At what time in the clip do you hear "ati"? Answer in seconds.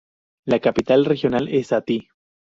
1.71-2.07